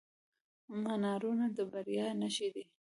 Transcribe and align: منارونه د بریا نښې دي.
منارونه 0.83 1.45
د 1.55 1.57
بریا 1.71 2.07
نښې 2.19 2.47
دي. 2.55 2.63